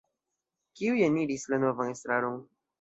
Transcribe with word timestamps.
Kiuj 0.79 0.95
eniris 1.09 1.47
la 1.53 1.63
novan 1.67 1.95
estraron? 1.99 2.45